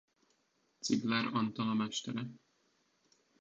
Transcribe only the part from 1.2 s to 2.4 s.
Antal a mestere.